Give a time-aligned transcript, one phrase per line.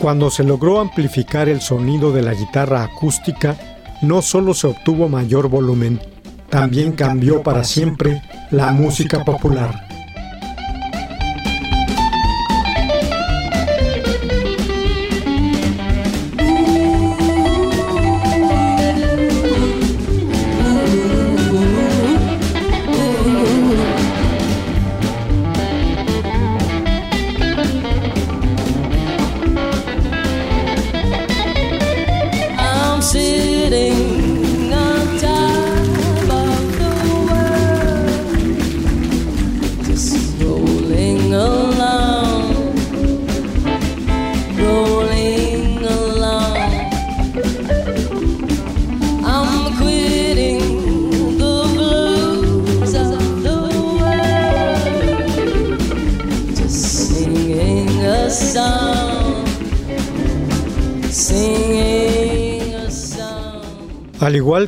[0.00, 3.56] Cuando se logró amplificar el sonido de la guitarra acústica,
[4.02, 6.00] no solo se obtuvo mayor volumen,
[6.50, 9.85] también cambió para siempre la música popular.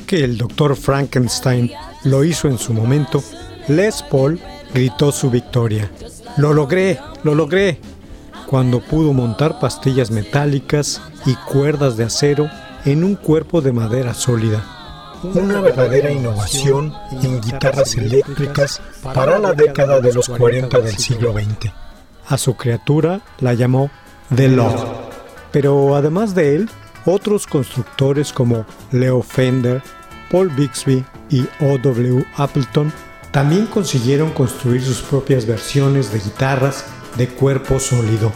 [0.08, 0.74] Que el Dr.
[0.74, 1.70] Frankenstein
[2.04, 3.22] lo hizo en su momento,
[3.68, 4.40] Les Paul
[4.72, 5.90] gritó su victoria.
[6.38, 7.78] Lo logré, lo logré,
[8.46, 12.48] cuando pudo montar pastillas metálicas y cuerdas de acero
[12.86, 14.64] en un cuerpo de madera sólida.
[15.22, 21.70] Una verdadera innovación en guitarras eléctricas para la década de los 40 del siglo XX.
[22.28, 23.90] A su criatura la llamó
[24.34, 24.86] The Love.
[25.52, 26.70] Pero además de él,
[27.04, 29.82] otros constructores como Leo Fender,
[30.30, 32.24] Paul Bixby y O.W.
[32.36, 32.92] Appleton
[33.30, 38.32] también consiguieron construir sus propias versiones de guitarras de cuerpo sólido.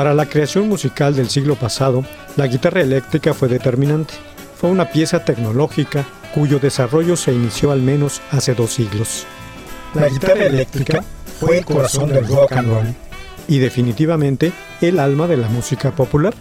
[0.00, 2.06] Para la creación musical del siglo pasado,
[2.36, 4.14] la guitarra eléctrica fue determinante.
[4.56, 9.26] Fue una pieza tecnológica cuyo desarrollo se inició al menos hace dos siglos.
[9.92, 11.04] La guitarra eléctrica
[11.38, 12.94] fue el corazón del rock and roll
[13.46, 16.32] y definitivamente el alma de la música popular.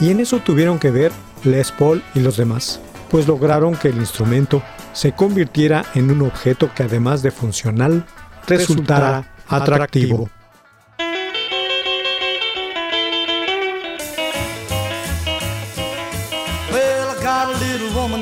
[0.00, 1.12] Y en eso tuvieron que ver
[1.44, 2.80] Les Paul y los demás,
[3.12, 4.60] pues lograron que el instrumento
[4.92, 8.04] se convirtiera en un objeto que además de funcional,
[8.48, 10.28] resultara atractivo.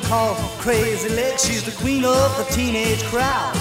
[0.06, 1.44] Called Crazy Legs.
[1.44, 3.54] She's the queen of the teenage crowd.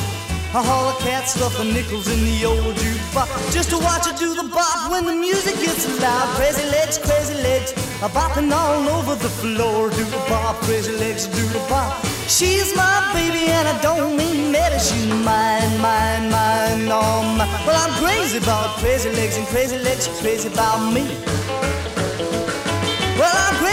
[0.56, 4.34] Haul of cat stuff and nickels in the old jukebox just to watch her do
[4.34, 6.28] the bop when the music gets loud.
[6.38, 9.90] Crazy legs, crazy legs, a bopping all over the floor.
[9.90, 11.92] Do the bop, crazy legs, do the bop.
[12.28, 14.80] She's my baby and I don't mean meta.
[14.80, 17.52] She's mine, mine, mine, all mine.
[17.68, 21.04] Well, I'm crazy about crazy legs and crazy legs, crazy about me.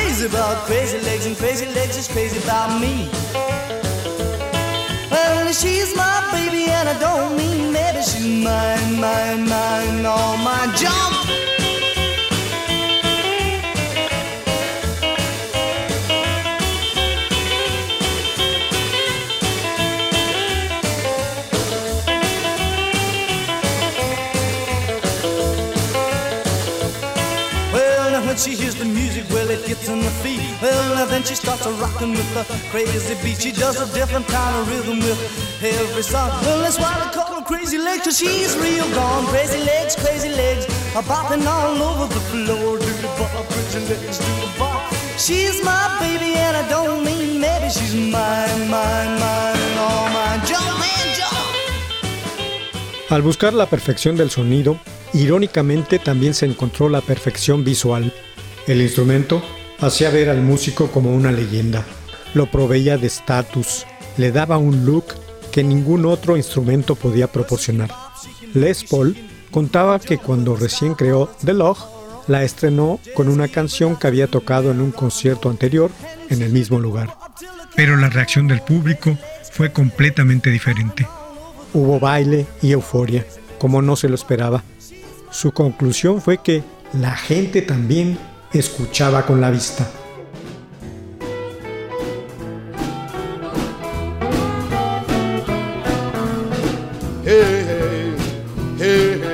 [0.03, 3.09] Crazy about crazy legs, and crazy legs is crazy about me.
[5.11, 9.62] Well, she's my baby, and I don't mean maybe she's mine, mine, mine,
[31.13, 33.41] then she starts a rocking with the crazy beat.
[33.41, 35.21] She does a different kind of rhythm with
[35.63, 36.31] every song.
[36.43, 39.27] Well, that's why they call her Crazy Legs, cause she's real gone.
[39.27, 40.65] Crazy legs, crazy legs,
[40.97, 42.79] are bopping all over the floor.
[42.79, 44.81] Do the bop, crazy legs, do the bop.
[45.19, 50.41] She's my baby, and I don't mean maybe she's mine, mine, mine, all mine.
[50.49, 51.47] Jump, man, jump.
[53.11, 54.79] Al buscar la perfección del sonido,
[55.15, 58.13] Irónicamente también se encontró la perfección visual.
[58.67, 59.43] El instrumento
[59.83, 61.85] hacía ver al músico como una leyenda,
[62.35, 63.85] lo proveía de estatus,
[64.17, 65.07] le daba un look
[65.51, 67.91] que ningún otro instrumento podía proporcionar.
[68.55, 69.17] Les Paul
[69.51, 71.77] contaba que cuando recién creó The Log,
[72.29, 75.91] la estrenó con una canción que había tocado en un concierto anterior
[76.31, 77.17] en el mismo lugar.
[77.75, 79.19] Pero la reacción del público
[79.51, 81.07] fue completamente diferente.
[81.75, 83.27] Hubo baile y euforia,
[83.59, 84.63] como no se lo esperaba.
[85.31, 86.63] Su conclusión fue que
[86.93, 88.19] la gente también
[88.59, 89.87] escuchaba con la vista.
[97.25, 97.67] Hey,
[98.79, 99.33] hey,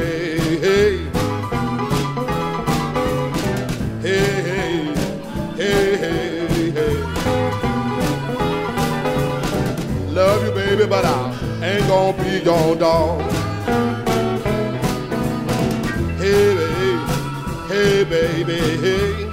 [17.78, 18.04] hey.
[18.04, 19.30] Baby, hey,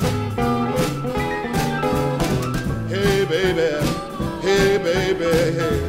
[2.88, 3.70] Hey, baby,
[4.42, 5.80] hey, baby, hey.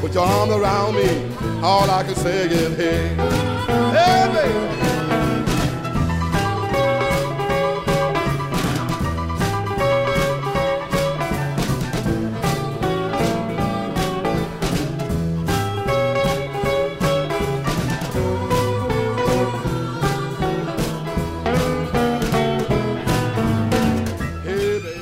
[0.00, 3.14] Put your arm around me, all I can say is hey.
[3.94, 4.79] Hey, baby.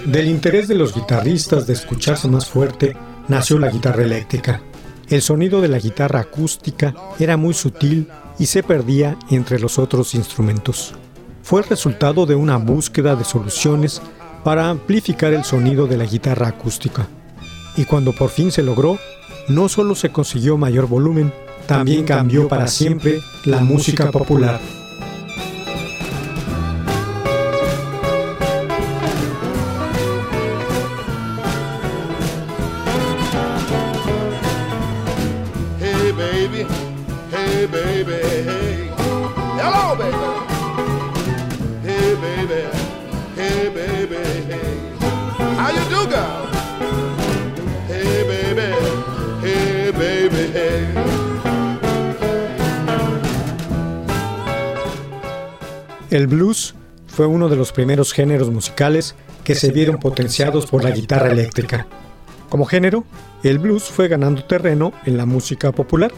[0.09, 2.97] Del interés de los guitarristas de escucharse más fuerte,
[3.29, 4.63] nació la guitarra eléctrica.
[5.11, 8.09] El sonido de la guitarra acústica era muy sutil
[8.39, 10.95] y se perdía entre los otros instrumentos.
[11.43, 14.01] Fue el resultado de una búsqueda de soluciones
[14.45, 17.07] para amplificar el sonido de la guitarra acústica.
[17.77, 18.99] Y cuando por fin se logró,
[19.49, 21.35] no solo se consiguió mayor volumen,
[21.67, 24.59] también cambió para siempre la música popular.
[57.19, 61.85] Fue uno de los primeros géneros musicales que se vieron potenciados por la guitarra eléctrica.
[62.49, 63.03] Como género,
[63.43, 66.13] el blues fue ganando terreno en la música popular,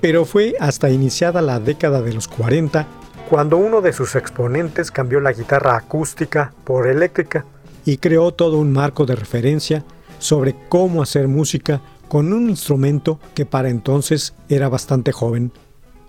[0.00, 2.88] pero fue hasta iniciada la década de los 40
[3.30, 7.44] cuando uno de sus exponentes cambió la guitarra acústica por eléctrica
[7.84, 9.84] y creó todo un marco de referencia
[10.18, 15.52] sobre cómo hacer música con un instrumento que para entonces era bastante joven.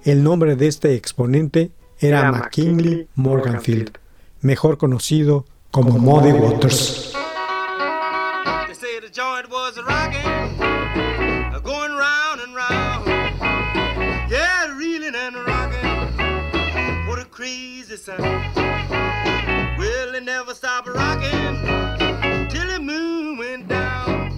[0.03, 3.99] El nombre de este exponente era McKinley Morganfield,
[4.43, 7.13] mejor conocido como Muddy Waters.
[19.77, 21.55] Well, it never stopped rocking
[22.50, 24.35] till the moon went down.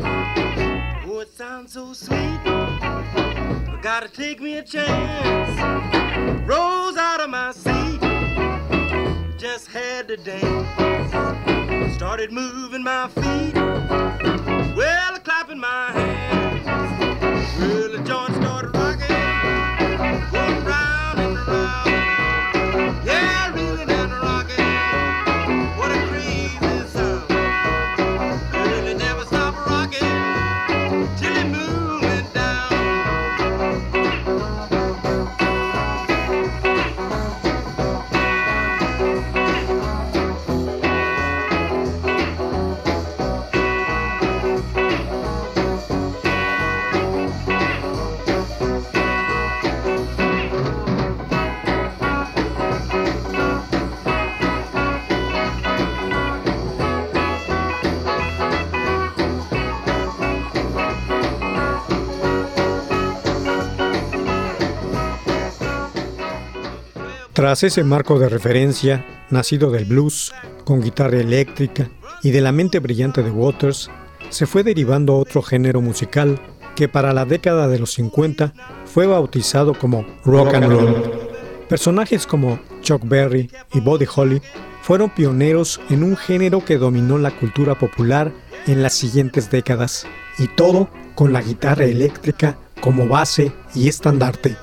[1.08, 2.40] Oh, it sounds so sweet.
[2.46, 5.46] I gotta take me a chance.
[6.46, 8.00] rose out of my seat,
[9.96, 11.96] just had to dance.
[11.96, 13.56] Started moving my feet,
[14.76, 16.66] well, clapping my hands.
[17.60, 18.35] Well, the joint
[67.36, 71.90] Tras ese marco de referencia, nacido del blues, con guitarra eléctrica
[72.24, 73.90] y de la mente brillante de Waters,
[74.30, 76.40] se fue derivando otro género musical
[76.78, 78.54] que para la década de los 50
[78.86, 81.12] fue bautizado como rock and roll.
[81.68, 84.42] Personajes como Chuck Berry y Buddy Holly
[84.82, 88.32] fueron pioneros en un género que dominó la cultura popular
[88.66, 90.08] en las siguientes décadas,
[90.40, 94.56] y todo con la guitarra eléctrica como base y estandarte.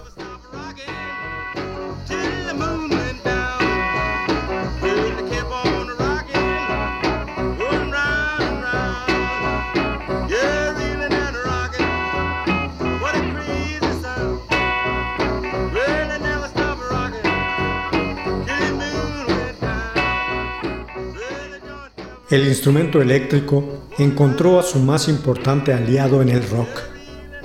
[22.32, 26.80] El instrumento eléctrico encontró a su más importante aliado en el rock.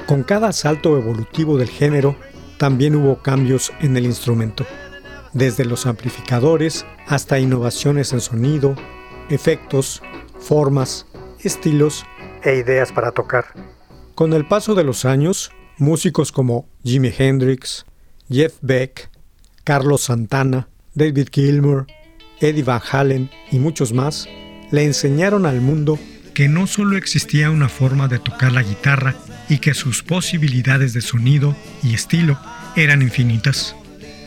[0.06, 2.16] Con cada salto evolutivo del género,
[2.58, 4.66] también hubo cambios en el instrumento,
[5.34, 8.78] desde los amplificadores hasta innovaciones en sonido,
[9.30, 10.02] efectos,
[10.40, 11.06] formas,
[11.44, 12.06] estilos
[12.42, 13.44] e ideas para tocar.
[14.16, 17.86] Con el paso de los años, músicos como Jimi Hendrix,
[18.30, 19.10] Jeff Beck,
[19.66, 21.88] Carlos Santana, David Gilmour,
[22.40, 24.30] Eddie Van Halen y muchos más
[24.72, 26.00] le enseñaron al mundo
[26.34, 29.16] que no solo existía una forma de tocar la guitarra
[29.50, 32.38] y que sus posibilidades de sonido y estilo
[32.76, 33.76] eran infinitas.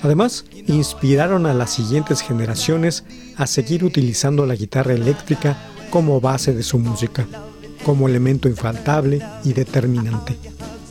[0.03, 3.05] Además, inspiraron a las siguientes generaciones
[3.37, 5.57] a seguir utilizando la guitarra eléctrica
[5.91, 7.27] como base de su música,
[7.85, 10.37] como elemento infaltable y determinante.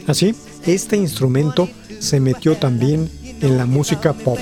[0.08, 3.10] Así, este instrumento se metió también
[3.42, 4.40] en la música pop.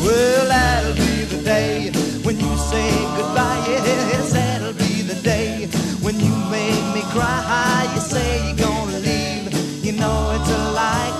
[0.00, 1.90] Well, that'll be the day
[2.22, 3.64] when you say goodbye.
[3.68, 5.66] Yes, that'll be the day
[6.00, 7.90] when you make me cry.
[7.94, 9.52] You say you're gonna leave.
[9.84, 11.19] You know it's a lie,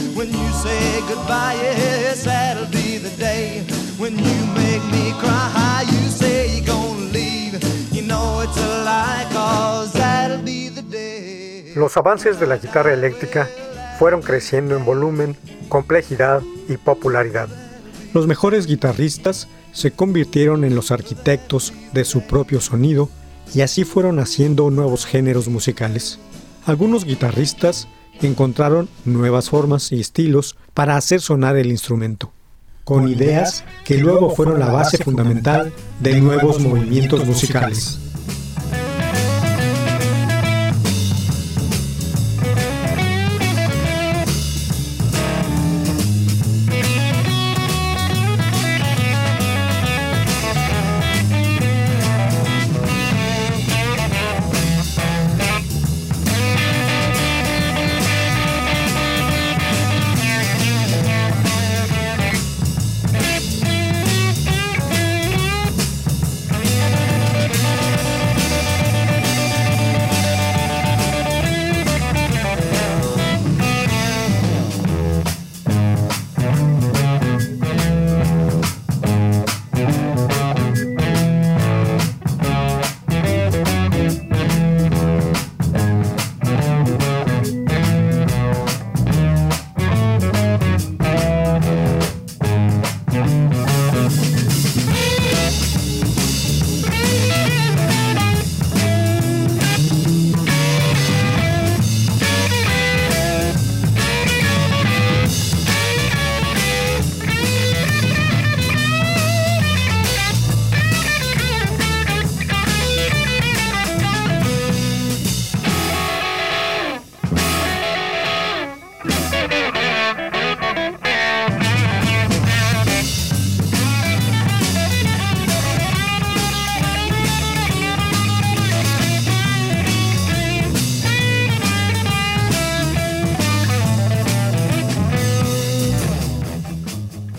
[0.21, 1.55] when you say goodbye.
[1.55, 3.63] Yes, that'll be the day
[3.97, 5.83] when you make me cry.
[5.91, 7.57] You say you're gonna leave.
[7.91, 11.73] You know it's a lie, cause that'll be the day.
[11.75, 13.49] Los avances de la guitarra eléctrica
[13.97, 15.35] fueron creciendo en volumen,
[15.69, 17.49] complejidad y popularidad.
[18.13, 23.09] Los mejores guitarristas se convirtieron en los arquitectos de su propio sonido
[23.55, 26.19] y así fueron haciendo nuevos géneros musicales.
[26.65, 27.87] Algunos guitarristas
[28.21, 32.31] encontraron nuevas formas y estilos para hacer sonar el instrumento
[32.83, 38.00] con ideas que luego fueron la base fundamental de nuevos movimientos musicales.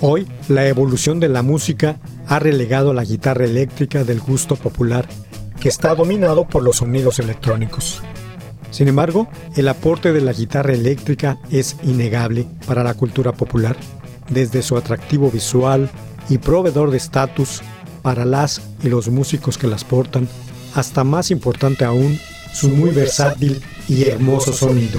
[0.04, 5.06] Hoy, la evolución de la música ha relegado la guitarra eléctrica del gusto popular,
[5.61, 8.02] que está dominado por los sonidos electrónicos.
[8.73, 13.76] Sin embargo, el aporte de la guitarra eléctrica es innegable para la cultura popular,
[14.28, 15.88] desde su atractivo visual
[16.28, 17.62] y proveedor de estatus
[18.02, 20.26] para las y los músicos que las portan,
[20.75, 22.18] hasta más importante aún,
[22.52, 24.99] su muy versátil y hermoso sonido.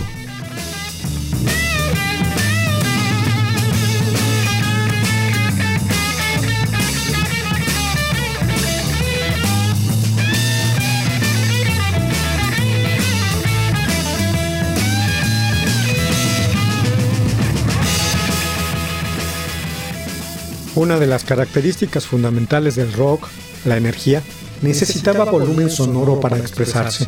[20.76, 23.28] Una de las características fundamentales del rock,
[23.64, 24.24] la energía,
[24.64, 27.06] necesitaba volumen sonoro para expresarse,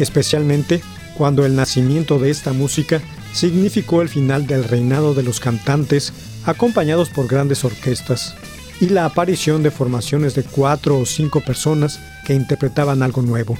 [0.00, 0.82] especialmente
[1.16, 3.00] cuando el nacimiento de esta música
[3.32, 6.12] significó el final del reinado de los cantantes
[6.44, 8.34] acompañados por grandes orquestas
[8.80, 13.56] y la aparición de formaciones de cuatro o cinco personas que interpretaban algo nuevo.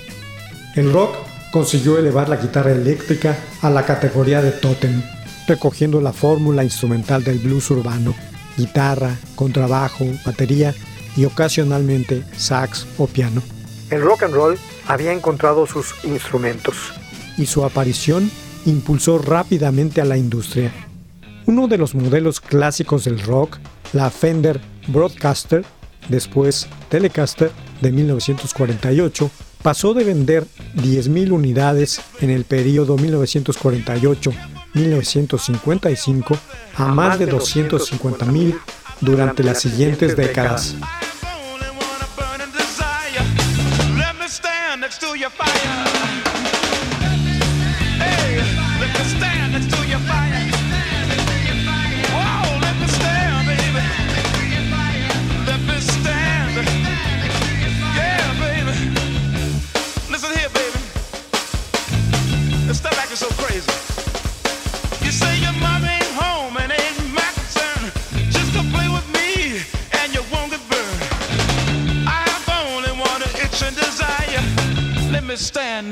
[0.75, 1.15] El rock
[1.53, 5.01] consiguió elevar la guitarra eléctrica a la categoría de tótem,
[5.47, 8.17] recogiendo la fórmula instrumental del blues urbano
[8.57, 10.75] guitarra, contrabajo, batería
[11.17, 13.43] y ocasionalmente sax o piano.
[13.91, 16.75] El rock and roll había encontrado sus instrumentos
[17.37, 18.31] y su aparición
[18.67, 20.73] impulsó rápidamente a la industria.
[21.47, 23.59] Uno de los modelos clásicos del rock,
[23.93, 25.65] la Fender Broadcaster,
[26.09, 27.51] después Telecaster
[27.83, 29.31] de 1948,
[29.63, 34.33] pasó de vender 10.000 unidades en el periodo 1948
[34.75, 36.37] 1955
[36.77, 38.59] a más de 250.000
[39.01, 40.77] durante las siguientes décadas.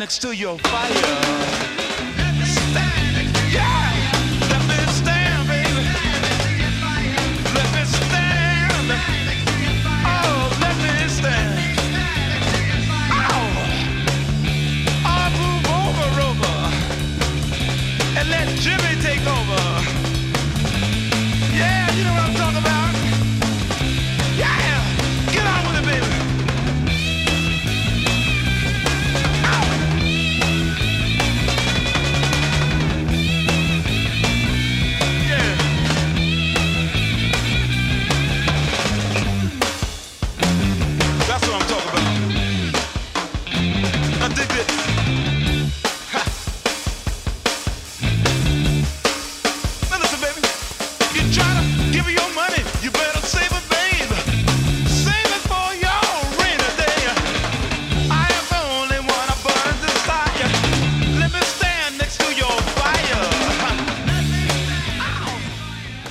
[0.02, 1.71] Next to your fire.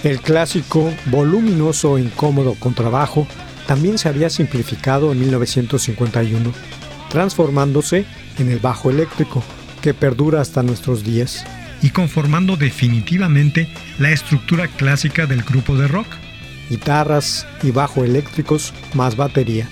[0.04, 3.28] El clásico, voluminoso e incómodo contrabajo
[3.68, 6.52] también se había simplificado en 1951,
[7.10, 8.06] transformándose
[8.40, 9.44] en el bajo eléctrico,
[9.82, 11.46] que perdura hasta nuestros días,
[11.84, 13.68] y conformando definitivamente
[14.00, 16.08] la estructura clásica del grupo de rock.
[16.70, 19.68] Guitarras y bajo eléctricos más batería.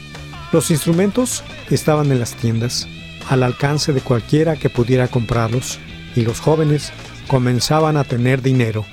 [0.51, 2.87] Los instrumentos estaban en las tiendas,
[3.29, 5.79] al alcance de cualquiera que pudiera comprarlos,
[6.15, 6.91] y los jóvenes
[7.27, 8.85] comenzaban a tener dinero.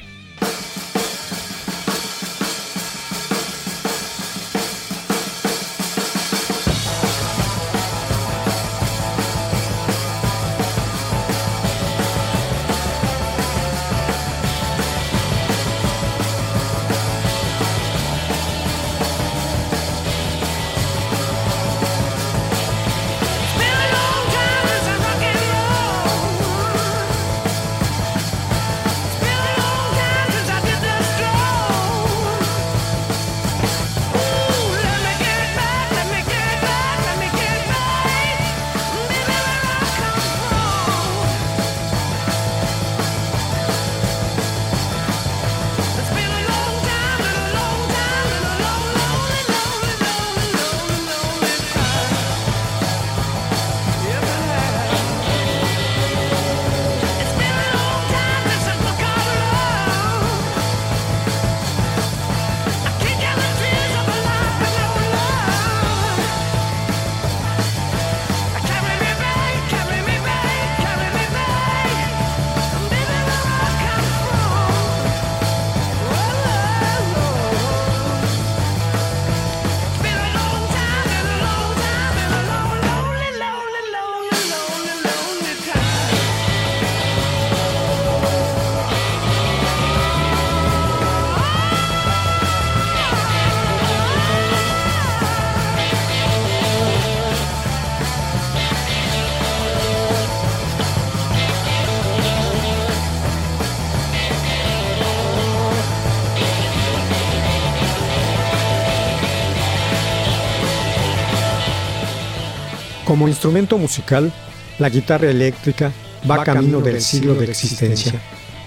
[113.17, 114.31] Como instrumento musical,
[114.79, 115.91] la guitarra eléctrica
[116.31, 118.13] va camino del siglo de existencia,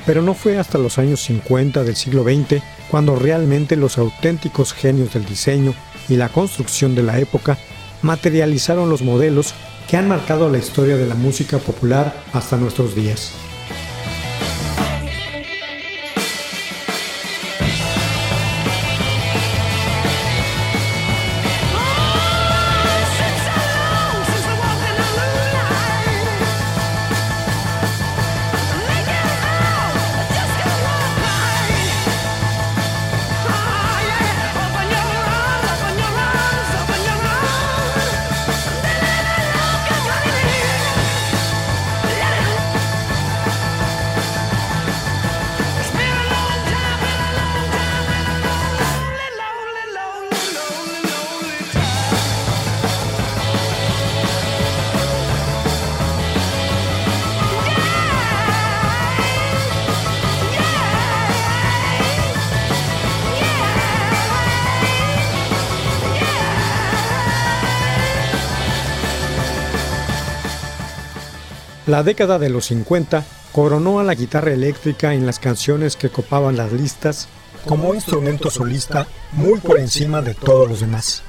[0.08, 5.14] pero no fue hasta los años 50 del siglo XX cuando realmente los auténticos genios
[5.14, 5.76] del diseño
[6.08, 7.60] y la construcción de la época
[8.02, 9.54] materializaron los modelos
[9.88, 13.34] que han marcado la historia de la música popular hasta nuestros días.
[71.90, 76.56] La década de los 50 coronó a la guitarra eléctrica en las canciones que copaban
[76.56, 77.28] las listas
[77.66, 81.24] como instrumento solista muy por encima de todos los demás.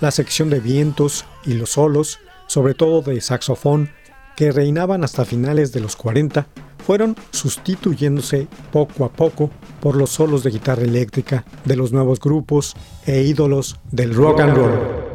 [0.00, 3.90] La sección de vientos y los solos, sobre todo de saxofón,
[4.36, 6.46] que reinaban hasta finales de los 40,
[6.86, 9.50] fueron sustituyéndose poco a poco
[9.82, 12.74] por los solos de guitarra eléctrica de los nuevos grupos
[13.04, 15.05] e ídolos del rock and roll.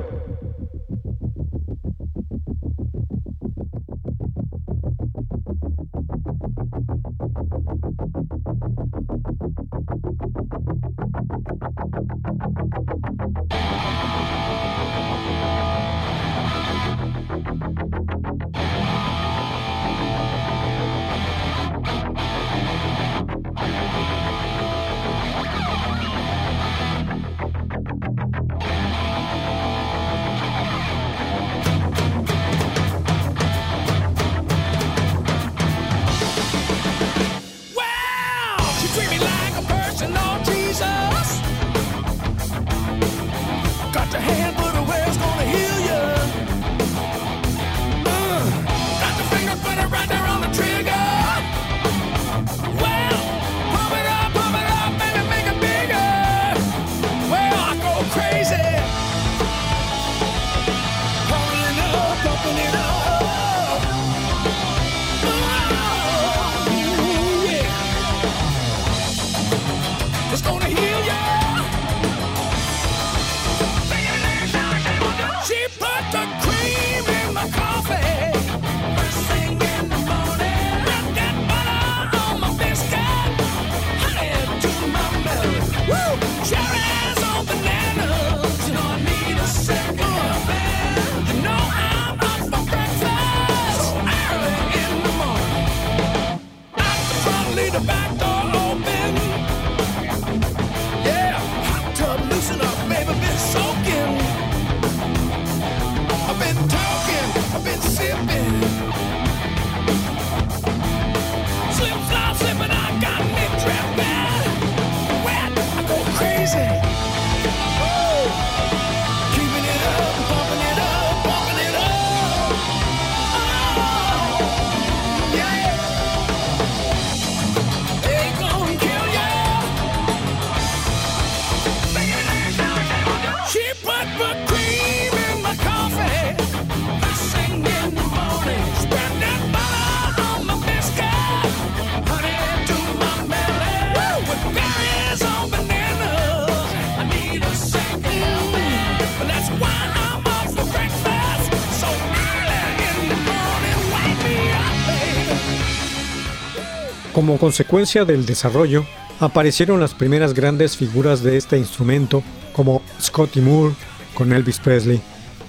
[157.32, 158.86] Como consecuencia del desarrollo,
[159.22, 163.74] aparecieron las primeras grandes figuras de este instrumento, como Scotty Moore
[164.13, 165.00] con Elvis Presley,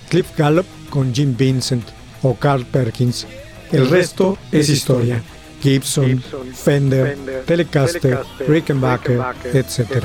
[0.08, 1.82] Cliff Gallup con Jim Vincent
[2.22, 3.26] o Carl Perkins.
[3.72, 5.24] El resto es historia.
[5.60, 6.22] Gibson,
[6.54, 9.20] Fender, Telecaster, Rickenbacker,
[9.52, 10.04] etc.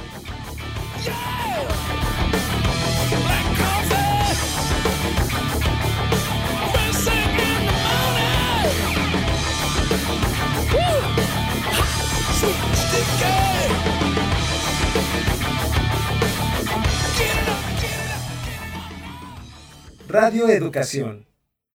[20.11, 21.30] Radio Educación.